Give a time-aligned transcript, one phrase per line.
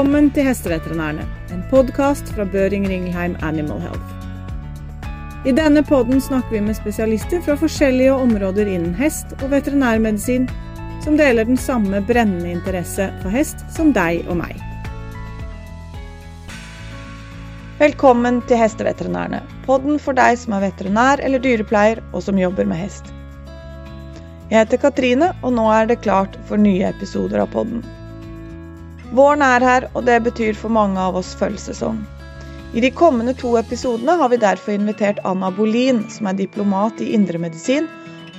[0.00, 4.14] Velkommen til Hesteveterinærene, en podkast fra Børing Ringelheim Animal Health.
[5.44, 10.48] I denne podden snakker vi med spesialister fra forskjellige områder innen hest og veterinærmedisin,
[11.04, 14.56] som deler den samme brennende interesse for hest som deg og meg.
[17.84, 22.86] Velkommen til Hesteveterinærene, podden for deg som er veterinær eller dyrepleier og som jobber med
[22.86, 23.12] hest.
[24.48, 27.84] Jeg heter Katrine, og nå er det klart for nye episoder av podden.
[29.10, 31.98] Våren er her, og det betyr for mange av oss følelsessesong.
[32.74, 37.08] I de kommende to episodene har vi derfor invitert Anna Bolin, som er diplomat i
[37.16, 37.88] indremedisin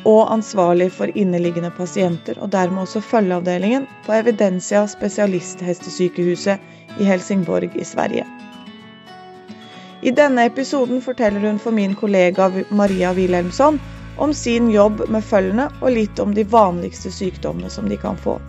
[0.07, 7.83] og ansvarlig for inneliggende pasienter, og dermed også følgeavdelingen på Evidensia spesialisthestesykehuset i Helsingborg i
[7.83, 8.23] Sverige.
[10.01, 13.79] I denne episoden forteller hun for min kollega Maria Wilhelmsson
[14.17, 18.39] om sin jobb med følgene og litt om de vanligste sykdommene som de kan få.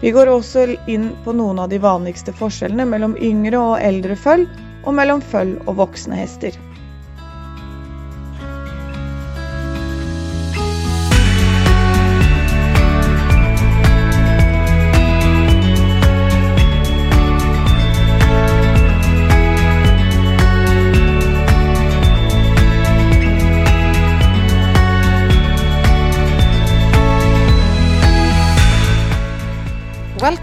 [0.00, 4.48] Vi går også inn på noen av de vanligste forskjellene mellom yngre og eldre følg,
[4.88, 6.56] og mellom føll og voksne hester.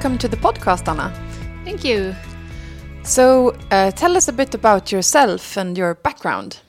[0.07, 1.11] Welcome to the podcast, Anna.
[1.65, 2.15] Thank you.
[3.03, 6.61] So, uh, tell us a bit about yourself and your background.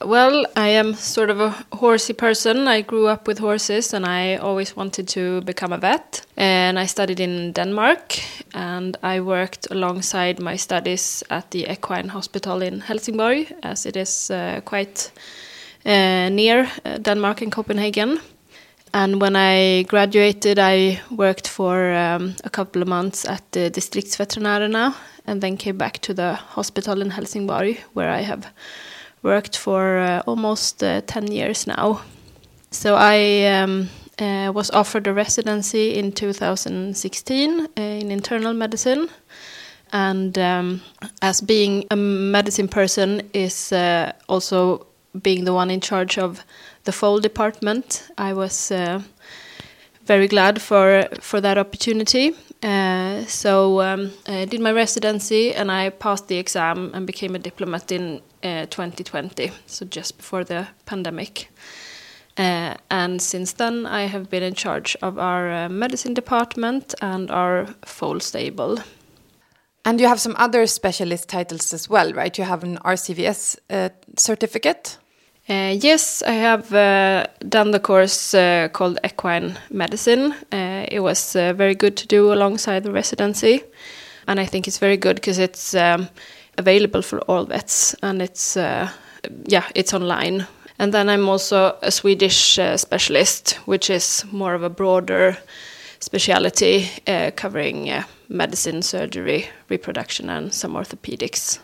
[0.00, 2.66] Well, I am sort of a horsey person.
[2.66, 6.26] I grew up with horses and I always wanted to become a vet.
[6.36, 8.18] And I studied in Denmark
[8.52, 14.28] and I worked alongside my studies at the Equine Hospital in Helsingborg, as it is
[14.28, 15.12] uh, quite
[15.86, 18.18] uh, near uh, Denmark and Copenhagen.
[18.94, 24.94] And when I graduated, I worked for um, a couple of months at the Distriktsveterinärerna
[25.26, 28.46] and then came back to the hospital in Helsingborg, where I have
[29.22, 32.02] worked for uh, almost uh, 10 years now.
[32.70, 33.88] So I um,
[34.18, 39.08] uh, was offered a residency in 2016 uh, in internal medicine.
[39.92, 40.82] And um,
[41.20, 44.86] as being a medicine person is uh, also
[45.22, 46.44] being the one in charge of
[46.84, 49.00] the foal department, I was uh,
[50.04, 52.34] very glad for for that opportunity.
[52.62, 57.38] Uh, so um, I did my residency and I passed the exam and became a
[57.38, 61.48] diplomat in uh, 2020, so just before the pandemic.
[62.38, 67.30] Uh, and since then, I have been in charge of our uh, medicine department and
[67.30, 68.78] our foal stable.
[69.84, 72.38] And you have some other specialist titles as well, right?
[72.38, 74.98] You have an RCVS uh, certificate.
[75.52, 80.34] Uh, yes, I have uh, done the course uh, called Equine Medicine.
[80.50, 83.62] It was very good to do alongside the residency,
[84.26, 86.08] and I think it's very good because it's um,
[86.56, 90.46] available for all vets, and it's yeah, it's online.
[90.78, 95.36] And then I'm also a Swedish specialist, which is more of a broader
[96.00, 96.88] speciality
[97.36, 101.58] covering medicine, surgery, reproduction, and some orthopedics.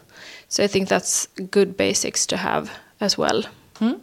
[0.48, 3.44] So I think that's good basics to have as well.
[3.78, 3.94] Hmm?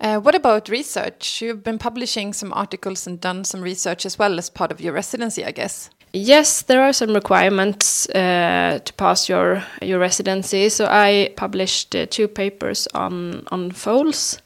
[0.00, 1.40] Uh, what about research?
[1.40, 4.92] You've been publishing some articles and done some research as well as part of your
[4.92, 5.90] residency, I guess.
[6.12, 10.68] Yes, there are some requirements uh, to pass your your residency.
[10.68, 14.38] So I published uh, two papers on on foals.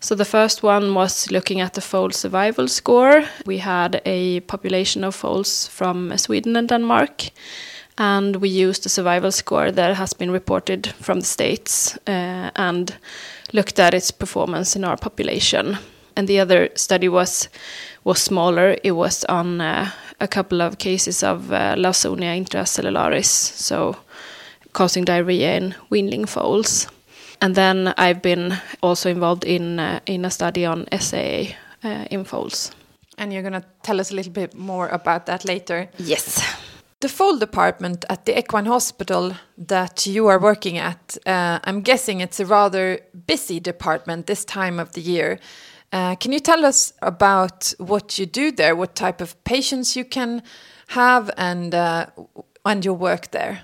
[0.00, 3.24] So the first one was looking at the foal survival score.
[3.46, 7.30] We had a population of foals from Sweden and Denmark,
[7.98, 12.94] and we used a survival score that has been reported from the states uh, and
[13.52, 15.78] looked at its performance in our population.
[16.16, 17.48] And the other study was
[18.04, 18.76] was smaller.
[18.82, 19.90] It was on uh,
[20.20, 23.96] a couple of cases of uh, Lawsonia intracellularis, so
[24.72, 26.88] causing diarrhea in weanling foals.
[27.42, 31.54] And then I've been also involved in uh, in a study on SAA
[31.84, 32.70] uh, in foals.
[33.18, 35.88] And you're going to tell us a little bit more about that later.
[35.98, 36.42] Yes.
[37.06, 42.20] The foal department at the equine hospital that you are working at, uh, I'm guessing
[42.20, 42.98] it's a rather
[43.28, 45.38] busy department this time of the year.
[45.92, 50.04] Uh, can you tell us about what you do there, what type of patients you
[50.04, 50.42] can
[50.88, 52.06] have, and uh,
[52.64, 53.60] and your work there?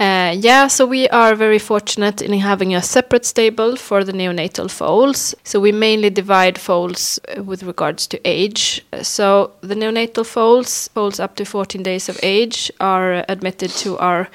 [0.00, 4.70] Uh, yeah, so we are very fortunate in having a separate stable for the neonatal
[4.70, 5.34] foals.
[5.44, 8.82] So we mainly divide foals uh, with regards to age.
[9.02, 14.30] So the neonatal foals, foals up to 14 days of age, are admitted to our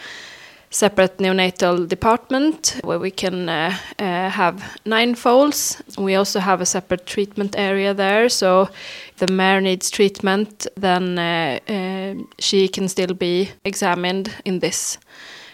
[0.69, 5.81] separate neonatal department where we can uh, uh, have nine foals.
[5.97, 8.69] We also have a separate treatment area there, so
[9.13, 14.99] if the mare needs treatment, then uh, uh, she can still be examined in this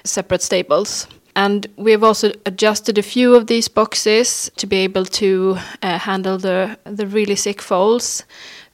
[0.03, 1.07] separate stables.
[1.33, 6.37] And we've also adjusted a few of these boxes to be able to uh, handle
[6.37, 8.25] the the really sick foals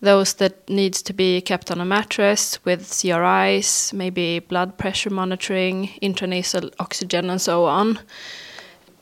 [0.01, 5.89] those that needs to be kept on a mattress with CRIs, maybe blood pressure monitoring,
[6.01, 7.99] intranasal oxygen, and so on.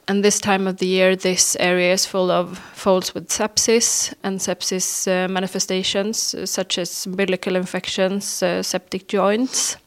[0.07, 4.39] And this time of the year, this area is full of foals with sepsis and
[4.39, 9.77] sepsis uh, manifestations, such as umbilical infections, uh, septic joints.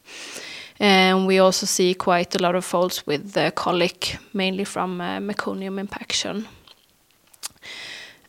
[0.79, 5.19] And we also see quite a lot of foals with uh, colic, mainly from uh,
[5.19, 6.47] meconium impaction.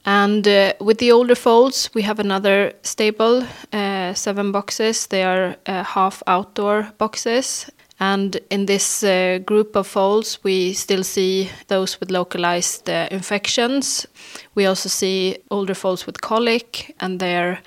[0.05, 5.07] And uh, with the older foals, we have another stable, uh, seven boxes.
[5.07, 7.71] They are uh, half outdoor boxes.
[8.01, 14.07] And in this uh, group of foals, we still see those with localized uh, infections.
[14.55, 17.61] We also see older foals with colic, and there,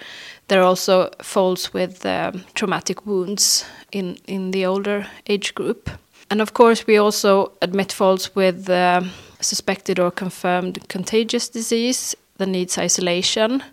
[0.48, 5.90] there are also foals with um, traumatic wounds in, in the older age group.
[6.30, 9.02] And of course, we also admit foals with uh,
[9.40, 13.64] suspected or confirmed contagious disease that needs isolation.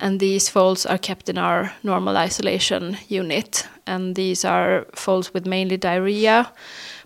[0.00, 3.68] And these foals are kept in our normal isolation unit.
[3.86, 6.52] And these are foals with mainly diarrhea,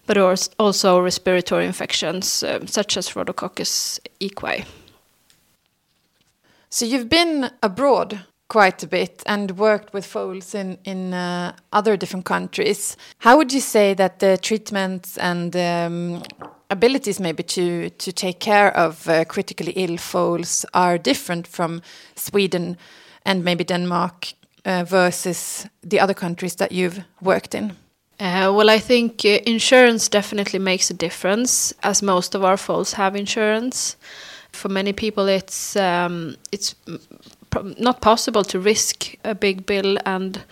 [0.07, 0.17] but
[0.59, 4.65] also respiratory infections um, such as Rhodococcus equi.
[6.71, 11.97] So you've been abroad quite a bit and worked with foals in in uh, other
[11.97, 12.97] different countries.
[13.19, 16.23] How would you say that the treatments and um,
[16.71, 21.83] abilities maybe to to take care of uh, critically ill foals are different from
[22.15, 22.77] Sweden
[23.25, 24.35] and maybe Denmark
[24.67, 27.71] uh, versus the other countries that you've worked in?
[28.19, 32.95] Uh, well, I think uh, insurance definitely makes a difference, as most of our foals
[32.95, 33.97] have insurance.
[34.53, 36.75] For many people, it's um, it's
[37.79, 40.43] not possible to risk a big bill and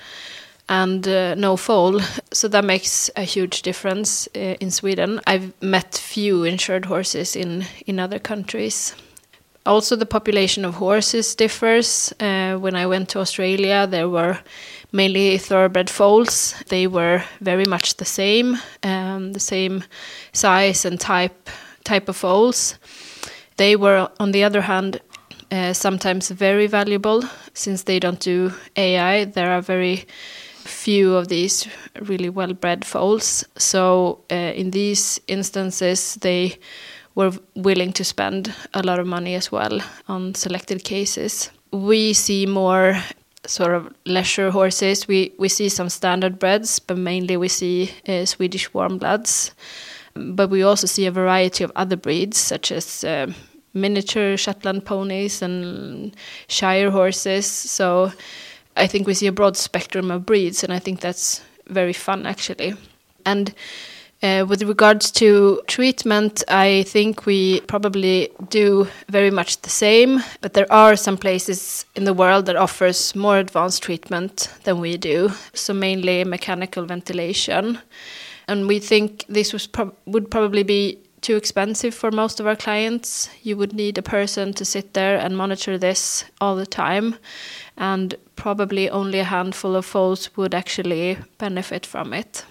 [0.69, 2.01] and uh, no foal.
[2.33, 5.21] So that makes a huge difference uh, in Sweden.
[5.27, 8.95] I've met few insured horses in, in other countries.
[9.67, 12.13] Also, the population of horses differs.
[12.21, 14.39] Uh, when I went to Australia, there were
[14.93, 16.55] mainly thoroughbred foals.
[16.69, 19.85] They were very much the same, um, the same
[20.33, 21.51] size and type
[21.85, 22.79] type of foals.
[23.57, 25.01] They were, on the other hand,
[25.55, 27.23] uh, sometimes very valuable
[27.53, 29.25] since they don't do AI.
[29.25, 30.05] There are very
[30.65, 31.69] few of these
[32.01, 33.45] really well bred foals.
[33.57, 36.59] So uh, in these instances, they
[37.15, 41.51] were willing to spend a lot of money as well on selected cases.
[41.71, 42.97] We see more
[43.47, 45.07] sort of leisure horses.
[45.07, 49.53] We we see some standard breds, but mainly we see uh, Swedish warm bloods.
[50.15, 53.27] But we also see a variety of other breeds, such as uh,
[53.75, 56.17] miniature Shetland ponies and
[56.49, 57.47] Shire horses.
[57.47, 58.13] So
[58.77, 62.27] I think we see a broad spectrum of breeds, and I think that's very fun
[62.27, 62.75] actually.
[63.27, 63.55] And
[64.23, 70.55] uh, with regards to treatment, I think we probably do very much the same, but
[70.55, 75.31] there are some places in the world that offers more advanced treatment than we do.
[75.53, 77.79] So mainly mechanical ventilation,
[78.49, 82.57] and we think this was pro would probably be too expensive for most of our
[82.57, 83.31] clients.
[83.43, 87.17] You would need a person to sit there and monitor this all the time,
[87.77, 92.45] and probably only a handful of folks would actually benefit from it.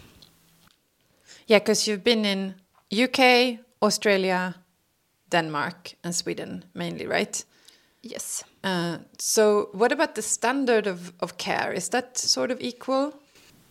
[1.48, 2.56] Yeah, because you've been in
[2.92, 4.56] UK, Australia,
[5.30, 7.46] Denmark, and Sweden mainly, right?
[8.02, 8.44] Yes.
[8.64, 11.72] Uh, so, what about the standard of, of care?
[11.72, 13.14] Is that sort of equal?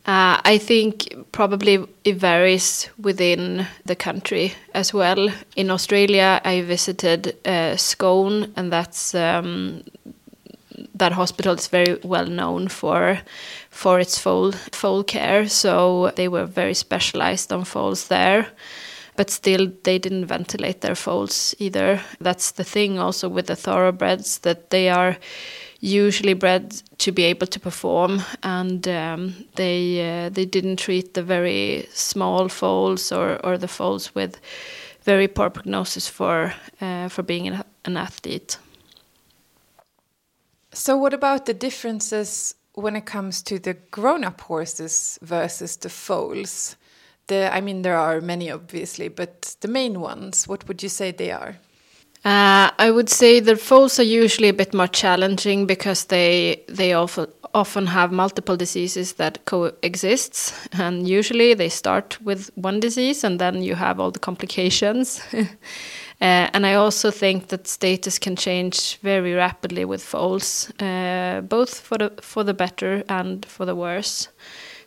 [0.04, 5.28] Uh, I think probably it varies within the country as well.
[5.54, 9.84] In Australia, I visited uh, Scone, and that's um,
[10.94, 13.20] that hospital is very well known for
[13.70, 15.48] for its foal foal care.
[15.48, 18.48] So they were very specialized on foals there.
[19.16, 22.00] But still, they didn't ventilate their foals either.
[22.18, 25.16] That's the thing also with the thoroughbreds that they are
[25.82, 31.22] usually bred to be able to perform, and um, they uh, they didn't treat the
[31.22, 34.40] very small foals or, or the foals with
[35.02, 38.58] very poor prognosis for uh, for being an, an athlete.
[40.72, 46.76] So, what about the differences when it comes to the grown-up horses versus the foals?
[47.26, 50.48] The, I mean, there are many, obviously, but the main ones.
[50.48, 51.56] What would you say they are?
[52.24, 56.92] Uh, I would say the foals are usually a bit more challenging because they they
[56.92, 63.38] often often have multiple diseases that coexist, and usually they start with one disease and
[63.40, 65.20] then you have all the complications.
[65.34, 65.44] uh,
[66.54, 71.98] and I also think that status can change very rapidly with foals, uh, both for
[71.98, 74.28] the for the better and for the worse.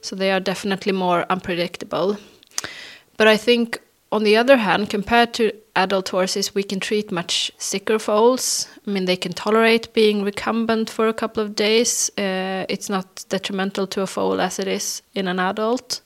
[0.02, 2.18] So they are definitely more unpredictable.
[3.18, 3.82] But I think
[4.16, 8.66] on the other hand, compared to adult horses, we can treat much sicker foals.
[8.88, 12.10] I mean, they can tolerate being recumbent for a couple of days.
[12.18, 16.00] Uh, it's not detrimental to a foal as it is in an adult.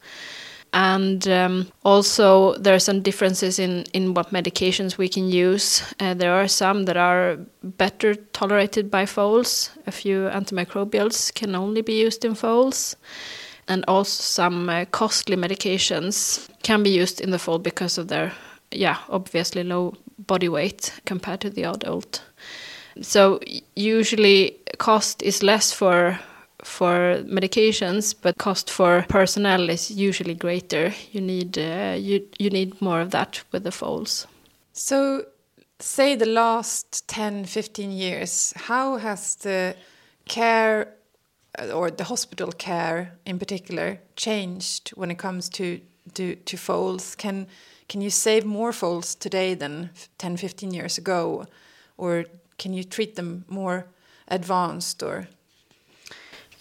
[0.73, 5.83] And um, also, there are some differences in, in what medications we can use.
[5.99, 9.69] Uh, there are some that are better tolerated by foals.
[9.85, 12.95] A few antimicrobials can only be used in foals
[13.69, 18.31] and also some uh, costly medications can be used in the foal because of their
[18.71, 22.23] yeah obviously low body weight compared to the adult.
[23.01, 23.39] So
[23.75, 26.19] usually cost is less for
[26.63, 30.93] for medications but cost for personnel is usually greater.
[31.11, 34.27] You need uh, you you need more of that with the foals
[34.79, 35.25] so
[35.79, 39.75] say the last 10 15 years how has the
[40.25, 40.87] care
[41.73, 45.81] or the hospital care in particular changed when it comes to
[46.13, 47.15] to, to foals?
[47.15, 47.47] Can
[47.87, 49.89] can you save more foals today than
[50.19, 51.47] 10, 15 years ago,
[51.97, 52.25] or
[52.59, 53.87] can you treat them more
[54.27, 55.27] advanced or?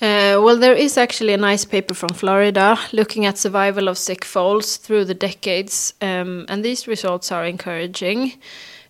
[0.01, 4.25] Uh, well, there is actually a nice paper from Florida looking at survival of sick
[4.25, 8.33] foals through the decades, um, and these results are encouraging.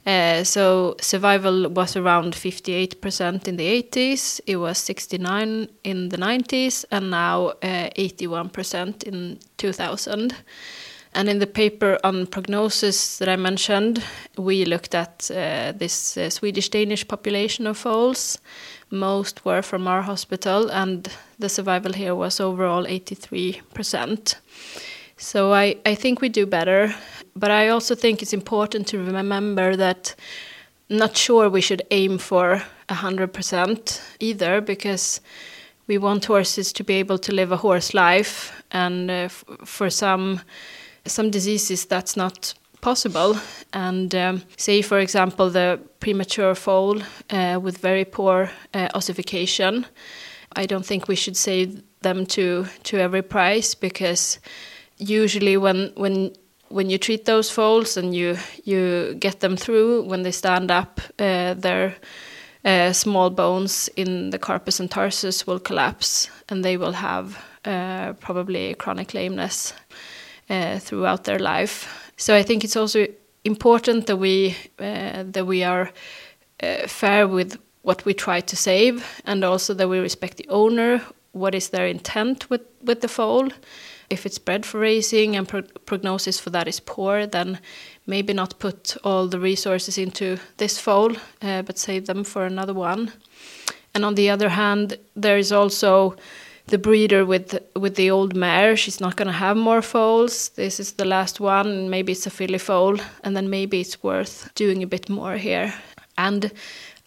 [0.08, 6.86] Uh, so survival was around 58% in the 80s, it was 69 in the 90s,
[6.90, 10.34] and now uh, 81% in 2000.
[11.12, 14.02] And in the paper on prognosis that I mentioned,
[14.38, 18.38] we looked at uh, this uh, Swedish Danish population of foals.
[18.90, 21.06] Most were from our hospital, and
[21.38, 24.36] the survival here was overall 83%.
[25.18, 26.94] So I, I think we do better.
[27.34, 30.14] But I also think it's important to remember that
[30.88, 35.20] not sure we should aim for 100% either because
[35.86, 39.28] we want horses to be able to live a horse life and uh,
[39.64, 40.40] for some
[41.04, 43.34] some diseases that's not possible
[43.72, 49.86] and um, say for example the premature foal uh, with very poor uh, ossification
[50.52, 54.38] i don't think we should save them to to every price because
[54.98, 56.32] usually when when
[56.68, 61.00] when you treat those foals and you you get them through when they stand up,
[61.18, 61.96] uh, their
[62.64, 68.12] uh, small bones in the carpus and tarsus will collapse, and they will have uh,
[68.14, 69.74] probably chronic lameness
[70.50, 72.12] uh, throughout their life.
[72.16, 73.06] So I think it's also
[73.44, 75.90] important that we uh, that we are
[76.62, 81.00] uh, fair with what we try to save, and also that we respect the owner.
[81.32, 83.48] What is their intent with with the foal?
[84.10, 87.58] If it's bred for racing and pro prognosis for that is poor, then
[88.06, 91.12] maybe not put all the resources into this foal,
[91.42, 93.12] uh, but save them for another one.
[93.94, 96.16] And on the other hand, there is also
[96.66, 98.76] the breeder with with the old mare.
[98.76, 100.50] She's not going to have more foals.
[100.50, 101.90] This is the last one.
[101.90, 105.74] Maybe it's a filly foal, and then maybe it's worth doing a bit more here.
[106.16, 106.52] And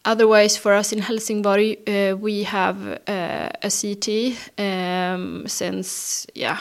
[0.03, 2.77] Otherwise, for us in Helsingborg, uh, we have
[3.07, 6.59] uh, a CT um, since yeah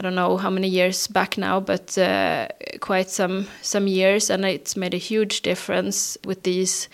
[0.00, 2.48] I don't know how many years back now, but uh,
[2.80, 6.88] quite some some years, and it's made a huge difference with these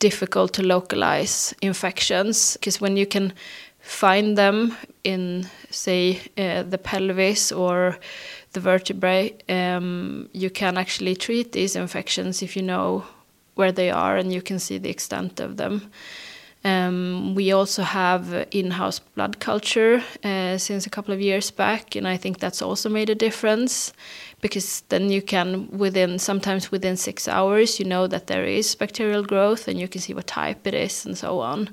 [0.00, 2.56] difficult to localize infections.
[2.56, 3.34] Because when you can
[3.78, 7.96] find them in, say, uh, the pelvis or
[8.52, 13.04] the vertebrae, um, you can actually treat these infections if you know
[13.54, 15.88] where they are and you can see the extent of them.
[16.62, 22.06] Um, we also have in-house blood culture uh, since a couple of years back, and
[22.06, 23.94] I think that's also made a difference
[24.42, 29.22] because then you can within sometimes within six hours you know that there is bacterial
[29.22, 31.70] growth and you can see what type it is and so on.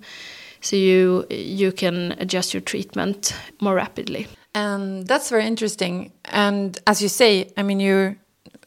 [0.62, 4.28] So you you can adjust your treatment more rapidly.
[4.56, 6.12] And that's very interesting.
[6.26, 8.16] And as you say, I mean, you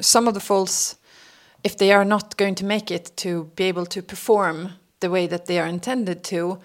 [0.00, 0.96] some of the foals,
[1.64, 5.26] if they are not going to make it to be able to perform the way
[5.26, 6.58] that they are intended to,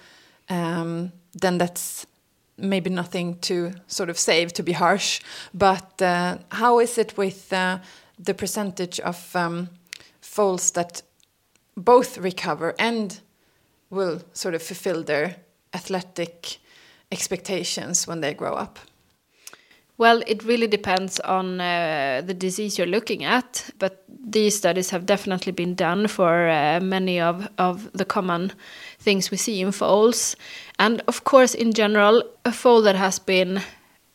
[0.49, 2.05] um, then that's
[2.57, 5.21] maybe nothing to sort of save, to be harsh.
[5.53, 7.79] But uh, how is it with uh,
[8.17, 9.69] the percentage of um,
[10.21, 11.01] foals that
[11.75, 13.19] both recover and
[13.89, 15.35] will sort of fulfill their
[15.73, 16.57] athletic
[17.11, 18.79] expectations when they grow up?
[19.97, 25.05] Well, it really depends on uh, the disease you're looking at, but these studies have
[25.05, 28.51] definitely been done for uh, many of, of the common
[28.99, 30.35] things we see in foals.
[30.79, 33.61] And of course, in general, a foal that has been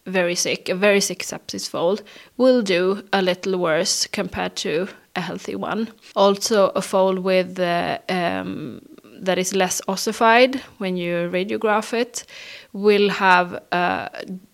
[0.07, 1.99] very sick, a very sick sepsis foal,
[2.37, 5.89] will do a little worse compared to a healthy one.
[6.15, 8.83] Also, a foal with uh, um,
[9.21, 12.25] that is less ossified when you radiograph it
[12.73, 14.09] will have a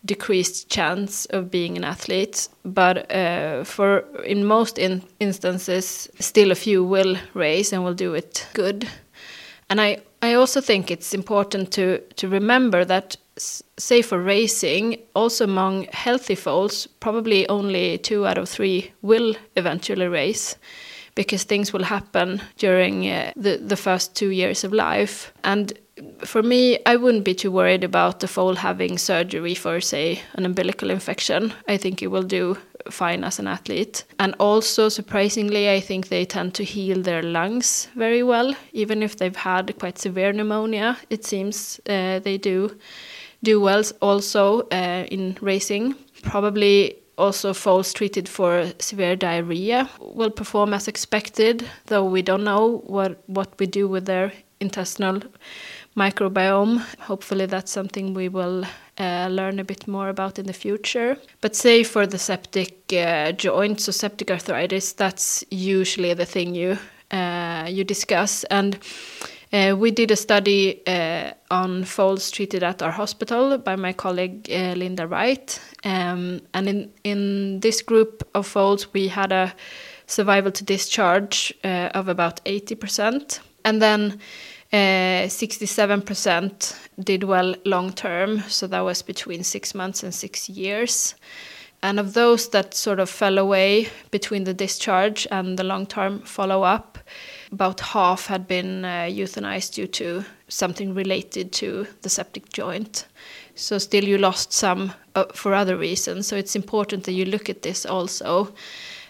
[0.04, 6.54] decreased chance of being an athlete but uh, for in most in instances still a
[6.54, 8.88] few will race and will do it good
[9.68, 15.44] and i i also think it's important to to remember that say for racing also
[15.44, 20.56] among healthy foals probably only two out of three will eventually race
[21.16, 25.32] because things will happen during uh, the the first two years of life.
[25.42, 25.72] And
[26.24, 30.44] for me, I wouldn't be too worried about the foal having surgery for, say, an
[30.44, 31.52] umbilical infection.
[31.68, 32.58] I think it will do
[32.90, 34.04] fine as an athlete.
[34.18, 39.16] And also, surprisingly, I think they tend to heal their lungs very well, even if
[39.16, 40.98] they've had quite severe pneumonia.
[41.10, 42.76] It seems uh, they do
[43.42, 45.94] do well also uh, in racing.
[46.22, 52.82] Probably also foals treated for severe diarrhea will perform as expected, though we don't know
[52.86, 55.20] what, what we do with their intestinal
[55.96, 56.78] microbiome.
[57.00, 58.64] Hopefully, that's something we will
[58.98, 61.16] uh, learn a bit more about in the future.
[61.40, 66.78] But say for the septic uh, joints or septic arthritis, that's usually the thing you
[67.10, 68.78] uh, you discuss and.
[69.52, 74.50] Uh, we did a study uh, on foals treated at our hospital by my colleague
[74.50, 75.60] uh, Linda Wright.
[75.84, 79.54] Um, and in, in this group of foals, we had a
[80.06, 83.38] survival to discharge of about 80%.
[83.64, 84.18] And then
[84.72, 91.14] 67% uh, did well long term, so that was between six months and six years.
[91.82, 96.22] And of those that sort of fell away between the discharge and the long term
[96.22, 96.98] follow up,
[97.52, 103.06] about half had been uh, euthanized due to something related to the septic joint.
[103.54, 106.26] So still you lost some uh, for other reasons.
[106.26, 108.52] So it's important that you look at this also.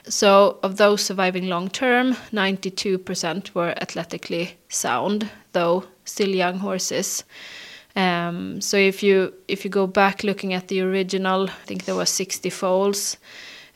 [0.09, 7.25] So of those surviving long term, 92% were athletically sound, though still young horses.
[7.97, 11.95] Um, so if you if you go back looking at the original, I think there
[11.95, 13.17] was 60 foals.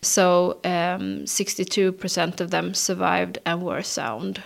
[0.03, 4.43] So 62% um, of them survived and were sound.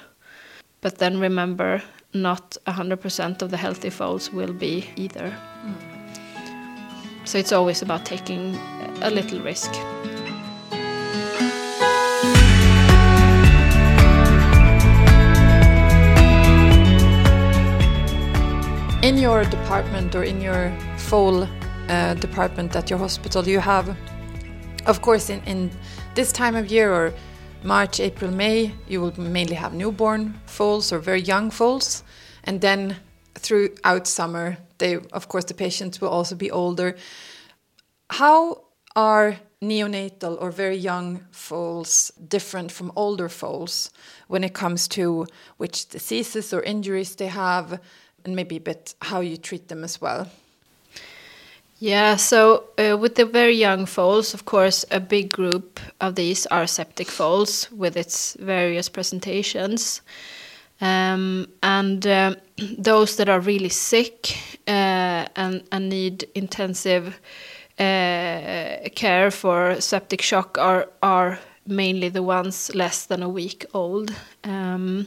[0.80, 5.32] But then remember, not 100% of the healthy foals will be either.
[5.64, 5.94] Mm.
[7.24, 8.56] So it's always about taking
[9.00, 9.72] a little risk.
[19.04, 21.46] In your department or in your foal
[21.90, 23.94] uh, department at your hospital, you have
[24.86, 25.70] of course, in, in
[26.14, 27.12] this time of year or
[27.62, 32.02] March, April, May, you will mainly have newborn foals or very young foals.
[32.44, 32.96] And then
[33.34, 36.96] throughout summer, they, of course, the patients will also be older.
[38.08, 38.64] How
[38.96, 43.90] are neonatal or very young foals different from older foals
[44.28, 45.26] when it comes to
[45.58, 47.80] which diseases or injuries they have,
[48.24, 50.28] and maybe a bit how you treat them as well?
[51.80, 56.46] Yeah, so uh, with the very young foals, of course, a big group of these
[56.46, 60.00] are septic foals with its various presentations.
[60.80, 62.36] Um, and uh,
[62.78, 67.20] those that are really sick uh, and, and need intensive
[67.78, 74.14] uh, care for septic shock are, are mainly the ones less than a week old.
[74.44, 75.06] Um,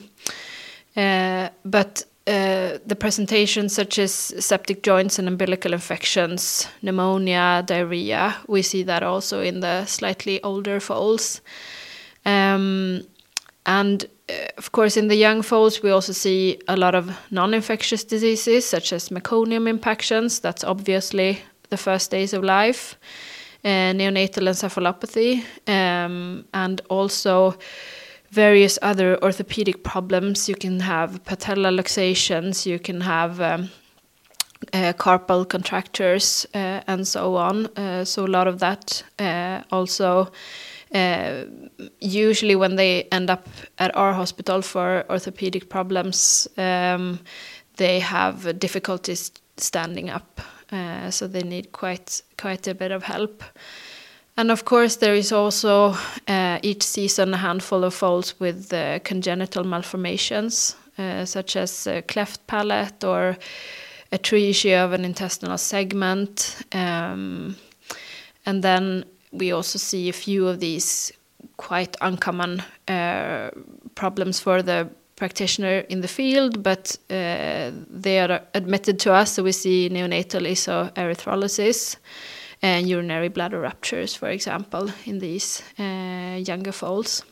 [0.95, 8.61] uh, but uh, the presentations such as septic joints and umbilical infections, pneumonia, diarrhea, we
[8.61, 11.41] see that also in the slightly older foals.
[12.25, 13.03] Um,
[13.65, 17.53] and uh, of course, in the young foals, we also see a lot of non
[17.53, 20.39] infectious diseases such as meconium impactions.
[20.39, 22.97] That's obviously the first days of life,
[23.63, 27.55] uh, neonatal encephalopathy, um, and also
[28.31, 30.49] various other orthopedic problems.
[30.49, 33.69] You can have patella luxations, you can have um,
[34.73, 37.67] uh, carpal contractures, uh, and so on.
[37.77, 40.31] Uh, so a lot of that uh, also.
[40.93, 41.43] Uh,
[41.99, 47.19] usually, when they end up at our hospital for orthopedic problems, um,
[47.75, 50.39] they have difficulties standing up,
[50.71, 53.43] uh, so they need quite quite a bit of help.
[54.37, 55.95] And of course, there is also
[56.27, 62.03] uh, each season a handful of foals with uh, congenital malformations, uh, such as a
[62.03, 63.35] cleft palate or
[64.11, 66.55] atresia of an intestinal segment.
[66.71, 67.55] Um,
[68.45, 71.11] and then we also see a few of these
[71.57, 73.49] quite uncommon uh,
[73.95, 79.33] problems for the practitioner in the field, but uh, they are admitted to us.
[79.33, 81.97] So we see neonatal isoerythrolysis
[82.61, 87.23] and urinary bladder ruptures, for example, in these uh, younger foals.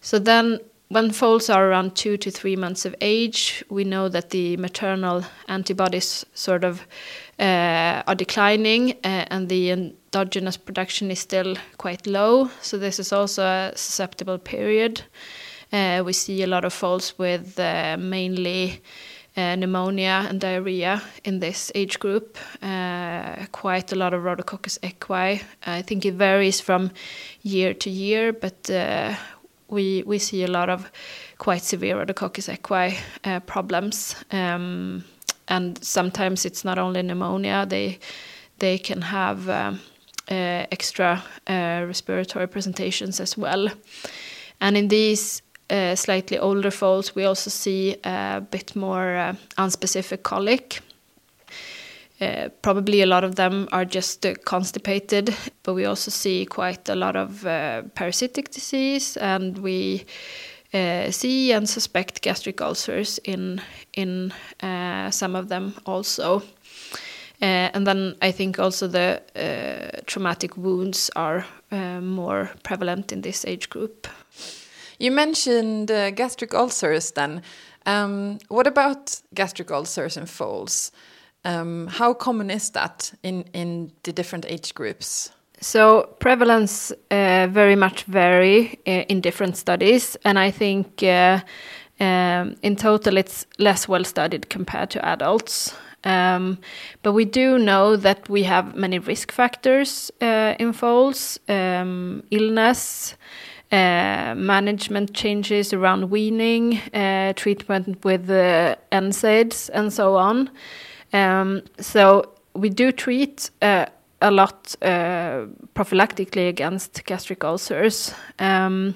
[0.00, 4.30] So then, when foals are around two to three months of age, we know that
[4.30, 6.86] the maternal antibodies sort of
[7.38, 12.50] uh, are declining, uh, and the endogenous production is still quite low.
[12.60, 15.02] So this is also a susceptible period.
[15.72, 18.82] Uh, we see a lot of foals with uh, mainly
[19.36, 22.38] pneumonia and diarrhea in this age group.
[22.62, 25.42] Uh, quite a lot of Rhodococcus equi.
[25.66, 26.90] I think it varies from
[27.42, 29.14] year to year, but uh,
[29.68, 30.90] we we see a lot of
[31.38, 34.16] quite severe Rhodococcus equi uh, problems.
[34.30, 35.04] Um,
[35.48, 37.98] and sometimes it's not only pneumonia; they
[38.58, 39.80] they can have um,
[40.28, 43.68] extra respiratory presentations as well.
[44.60, 50.22] And in these uh, slightly older foals, we also see a bit more uh, unspecific
[50.22, 50.80] colic.
[52.20, 56.94] Uh, probably a lot of them are just constipated, but we also see quite a
[56.94, 57.42] lot of
[57.94, 60.04] parasitic disease, and we
[61.10, 63.60] see and suspect gastric ulcers in
[63.92, 64.32] in
[65.10, 66.42] some of them also.
[67.40, 69.20] and then I think also the
[70.06, 71.44] traumatic wounds are
[72.00, 74.06] more prevalent in this age group.
[74.98, 77.42] You mentioned uh, gastric ulcers then.
[77.86, 80.92] Um, what about gastric ulcers in foals?
[81.44, 85.30] Um, how common is that in, in the different age groups?
[85.60, 91.40] So prevalence uh, very much vary uh, in different studies, and I think uh,
[92.00, 95.74] um, in total it's less well studied compared to adults.
[96.04, 96.58] Um,
[97.02, 103.14] but we do know that we have many risk factors uh, in foals, um, illness,
[103.74, 110.50] management changes around weaning, uh, treatment with uh, NSAIDs, and so on.
[111.12, 113.86] Um, so we do treat uh,
[114.20, 118.14] a lot uh, prophylactically against gastric ulcers.
[118.38, 118.94] Um,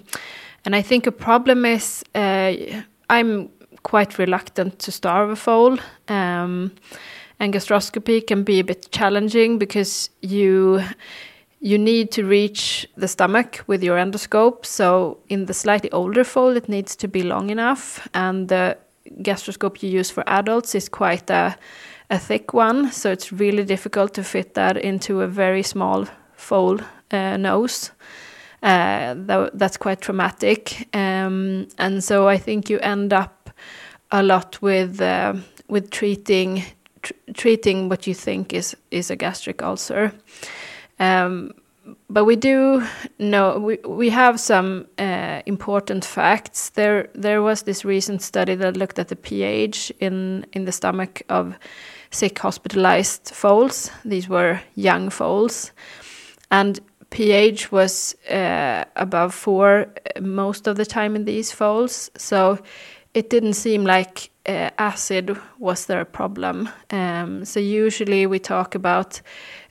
[0.65, 2.55] and I think a problem is uh,
[3.11, 3.51] I'm
[3.83, 5.79] quite reluctant to starve a foal.
[6.09, 6.73] Um,
[7.41, 10.83] and gastroscopy can be a bit challenging because you
[11.61, 14.65] you need to reach the stomach with your endoscope.
[14.65, 18.77] So in the slightly older foal, it needs to be long enough, and the
[19.23, 21.57] gastroscope you use for adults is quite a,
[22.11, 22.93] a thick one.
[22.93, 27.91] So it's really difficult to fit that into a very small foal uh, nose.
[28.63, 33.51] Uh, that, that's quite traumatic, um, and so I think you end up
[34.11, 35.35] a lot with uh,
[35.69, 36.65] with treating
[37.03, 40.13] tr treating what you think is is a gastric ulcer.
[41.01, 41.55] Um,
[42.11, 42.83] but we do
[43.19, 46.71] know we we have some uh, important facts.
[46.71, 51.23] There there was this recent study that looked at the pH in in the stomach
[51.29, 51.59] of
[52.11, 53.91] sick hospitalized foals.
[54.05, 55.73] These were young foals,
[56.51, 56.81] and
[57.11, 59.87] pH was uh, above four
[60.21, 62.11] most of the time in these foals.
[62.17, 62.59] So
[63.19, 66.69] it didn't seem like uh, acid was their problem.
[66.91, 69.21] Um, so usually we talk about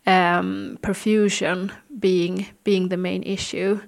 [0.06, 3.80] um, perfusion being being the main issue.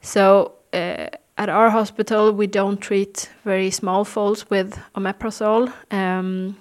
[0.00, 6.56] So uh, at our hospital, we don't treat very small foals with omeprazole, um,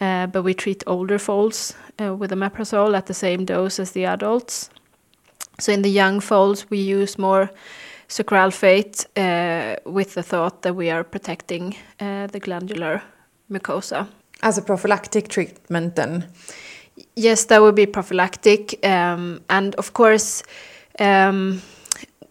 [0.00, 4.06] uh, but we treat older foals uh, with omeprazole at the same dose as the
[4.06, 4.70] adults.
[5.58, 7.50] So in the young foals, we use more
[8.08, 13.02] sucralfate uh, with the thought that we are protecting uh, the glandular
[13.50, 14.06] mucosa.
[14.42, 16.26] As a prophylactic treatment, then?
[17.14, 18.84] Yes, that would be prophylactic.
[18.84, 20.42] Um, and of course,
[20.98, 21.62] um,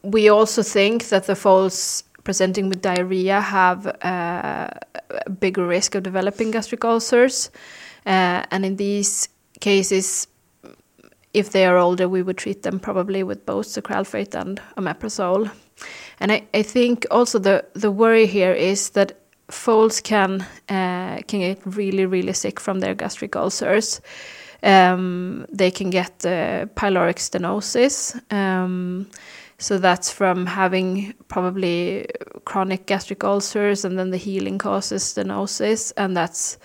[0.02, 4.70] we also think that the foals presenting with diarrhea have uh,
[5.26, 7.50] a bigger risk of developing gastric ulcers.
[8.06, 10.28] Uh, and in these cases,
[11.34, 15.52] if they are older, we would treat them probably with both sucralfate and omeprazole.
[16.19, 19.17] And I, I think also the, the worry here is that
[19.49, 24.01] foals can uh, can get really really sick from their gastric ulcers
[24.65, 28.19] um, they can get uh, pyloric stenosis.
[28.34, 29.08] Um,
[29.58, 32.08] so that's from having probably
[32.43, 36.58] chronic gastric ulcers, and then the healing causes stenosis, and that's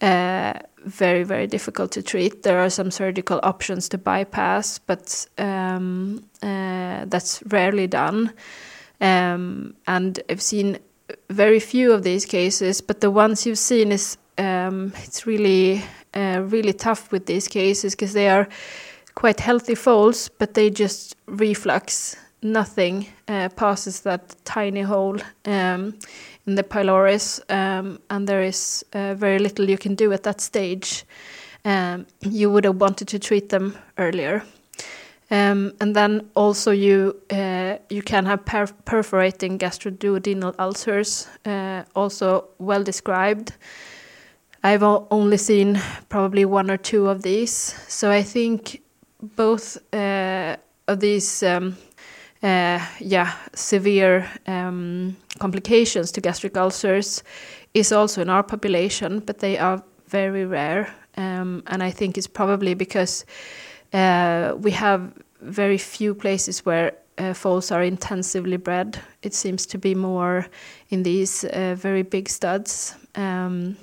[0.00, 0.52] uh,
[0.84, 2.42] very very difficult to treat.
[2.42, 8.32] There are some surgical options to bypass, but um, uh, that's rarely done.
[9.00, 10.78] Um, and I've seen
[11.28, 15.82] very few of these cases, but the ones you've seen is um, it's really
[16.14, 18.48] uh, really tough with these cases because they are
[19.14, 22.16] quite healthy foals, but they just reflux.
[22.42, 25.98] Nothing uh, passes that tiny hole um,
[26.46, 30.40] in the pylorus, um, and there is uh, very little you can do at that
[30.40, 31.04] stage.
[31.66, 34.42] Um, you would have wanted to treat them earlier.
[35.30, 42.48] Um, and then also you uh, you can have per perforating gastroduodenal ulcers, uh, also
[42.58, 43.52] well described.
[44.64, 48.82] I've only seen probably one or two of these, so I think
[49.36, 51.76] both uh, of these, um,
[52.42, 57.22] uh, yeah, severe um, complications to gastric ulcers
[57.72, 62.26] is also in our population, but they are very rare, um, and I think it's
[62.26, 63.24] probably because
[63.92, 68.98] uh, we have very few places where uh, foals are intensively bred.
[69.22, 70.46] It seems to be more
[70.88, 72.94] in these uh, very big studs.
[73.14, 73.76] Um,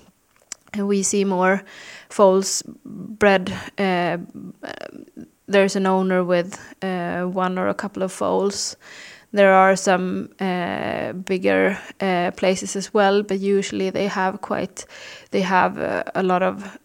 [0.74, 1.64] and we see more
[2.10, 3.54] foals bred.
[3.78, 4.18] Uh,
[5.48, 8.76] there's an owner with uh, one or a couple of foals.
[9.34, 14.86] There are some uh, bigger uh, places as well, but usually they have quite,
[15.32, 16.78] they have uh, a lot of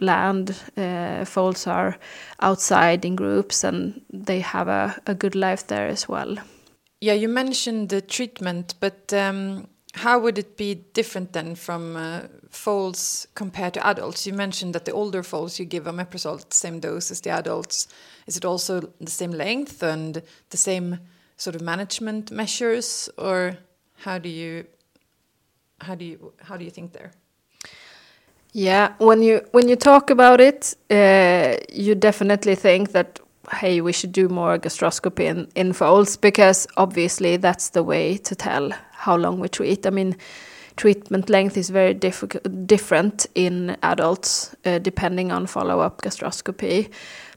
[0.00, 0.56] land.
[1.24, 1.96] Foals are
[2.40, 6.36] outside in groups, and they have a, a good life there as well.
[7.00, 12.22] Yeah, you mentioned the treatment, but um, how would it be different then from uh,
[12.50, 14.26] foals compared to adults?
[14.26, 17.86] You mentioned that the older foals you give omeprazole the same dose as the adults.
[18.26, 20.98] Is it also the same length and the same
[21.38, 23.56] sort of management measures, or
[24.04, 24.66] how do you
[25.80, 27.12] how do you how do you think there?
[28.52, 33.20] Yeah, when you when you talk about it, uh, you definitely think that
[33.52, 38.34] hey, we should do more gastroscopy in, in foals because obviously that's the way to
[38.34, 39.86] tell how long we treat.
[39.86, 40.16] I mean,
[40.76, 46.90] treatment length is very different in adults uh, depending on follow up gastroscopy,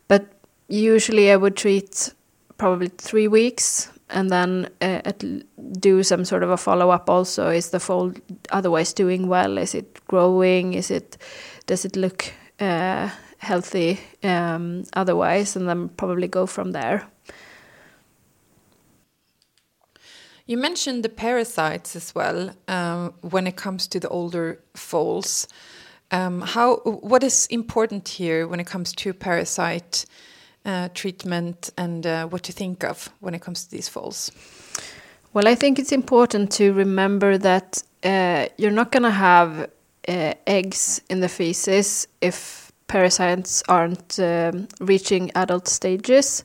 [0.07, 0.25] but
[0.67, 2.13] usually I would treat
[2.61, 3.89] probably three weeks.
[4.09, 5.11] And then uh,
[5.79, 7.49] do some sort of a follow up also.
[7.49, 8.13] Is the foal
[8.51, 9.57] otherwise doing well?
[9.57, 10.73] Is it growing?
[10.75, 11.17] Is it
[11.65, 15.55] does it look uh, healthy um, otherwise?
[15.55, 17.07] And then probably go from there.
[20.45, 25.47] You mentioned the parasites as well um, when it comes to the older foals
[26.11, 30.05] um, how what is important here when it comes to parasite
[30.93, 34.31] treatment and uh, what to think of when it comes to these foals?
[35.33, 39.69] Well, I think it's important to remember that uh, you're not going to have
[40.07, 46.43] uh, eggs in the feces if parasites aren't um, reaching adult stages.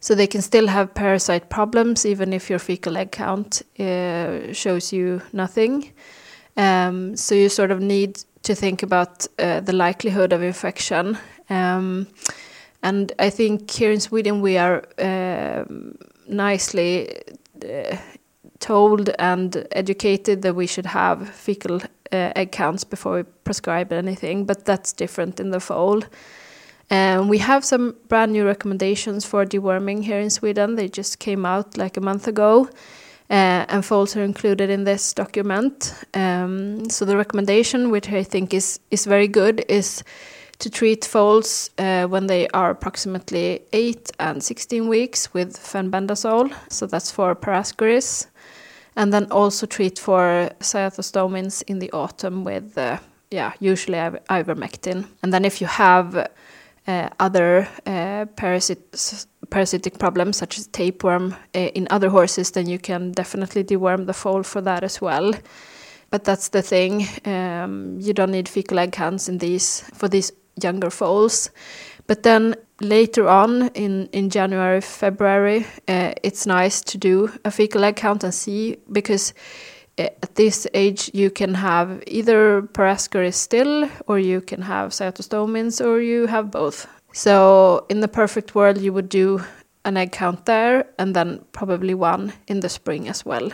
[0.00, 4.92] So they can still have parasite problems even if your fecal egg count uh, shows
[4.92, 5.92] you nothing.
[6.56, 11.18] Um, so you sort of need to think about uh, the likelihood of infection.
[11.50, 12.06] Um,
[12.86, 15.64] and I think here in Sweden we are uh,
[16.28, 17.08] nicely
[17.64, 17.96] uh,
[18.60, 21.76] told and educated that we should have fecal
[22.12, 26.02] uh, egg counts before we prescribe anything, but that's different in the foal.
[26.88, 30.76] Um, we have some brand new recommendations for deworming here in Sweden.
[30.76, 32.68] They just came out like a month ago,
[33.28, 35.92] uh, and foals are included in this document.
[36.14, 40.04] Um, so the recommendation, which I think is is very good, is
[40.58, 46.86] to treat foals uh, when they are approximately 8 and 16 weeks with fenbendazole, so
[46.86, 48.26] that's for parascaris,
[48.96, 52.98] and then also treat for cyathostomins in the autumn with, uh,
[53.30, 55.06] yeah, usually ivermectin.
[55.22, 56.28] And then if you have
[56.86, 62.78] uh, other uh, parasit parasitic problems such as tapeworm uh, in other horses, then you
[62.78, 65.32] can definitely deworm the foal for that as well.
[66.10, 67.06] But that's the thing.
[67.24, 71.50] Um, you don't need fecal egg counts in these for these younger foals.
[72.06, 77.84] But then later on in, in January, February, uh, it's nice to do a fecal
[77.84, 79.34] egg count and see because
[79.98, 85.84] uh, at this age you can have either parascaris still or you can have cyathostomins
[85.84, 86.86] or you have both.
[87.12, 89.42] So in the perfect world you would do
[89.84, 93.50] an egg count there and then probably one in the spring as well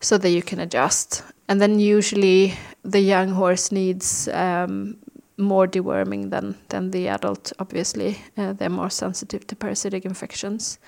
[0.00, 1.22] so that you can adjust.
[1.48, 4.96] And then usually the young horse needs um,
[5.36, 7.52] more deworming than than the adult.
[7.58, 10.78] Obviously, uh, they're more sensitive to parasitic infections.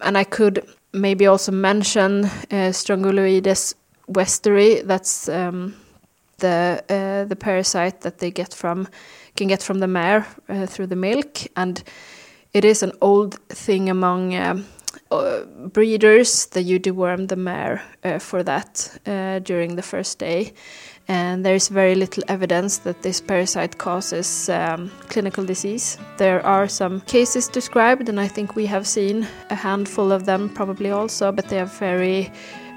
[0.00, 3.74] And I could maybe also mention uh, Strongyloides
[4.06, 4.82] westeri.
[4.86, 5.74] That's um,
[6.38, 8.88] the uh, the parasite that they get from
[9.36, 11.82] can get from the mare uh, through the milk, and
[12.52, 14.34] it is an old thing among.
[14.34, 14.66] Um,
[15.10, 20.52] uh, breeders that you deworm the mare uh, for that uh, during the first day
[21.08, 25.98] and there is very little evidence that this parasite causes um, clinical disease.
[26.18, 30.50] There are some cases described, and I think we have seen a handful of them
[30.50, 32.30] probably also, but they are very,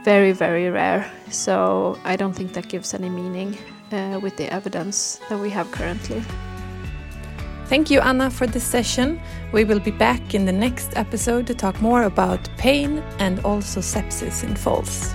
[0.06, 1.12] very, very rare.
[1.30, 3.58] So I don't think that gives any meaning
[3.92, 6.24] uh, with the evidence that we have currently.
[7.66, 9.20] Thank you, Anna, for this session.
[9.54, 13.80] We will be back in the next episode to talk more about pain and also
[13.82, 15.14] sepsis in foals.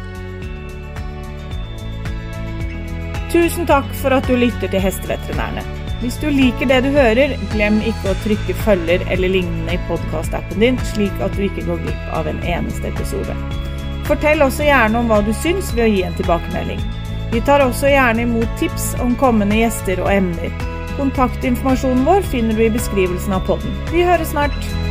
[3.32, 5.64] Tusen takk for at du lytter til Hesteveterinærene.
[6.02, 10.62] Hvis du liker det du hører, glem ikke å trykke følger eller lignende i podkastappen
[10.62, 13.34] din, slik at du ikke går glipp av en eneste episode.
[14.06, 16.82] Fortell også gjerne om hva du syns ved å gi en tilbakemelding.
[17.32, 20.66] Vi tar også gjerne imot tips om kommende gjester og emner.
[21.00, 23.80] Kontaktinformasjonen vår finner du i beskrivelsen av podden.
[23.90, 24.86] Vi høres snart!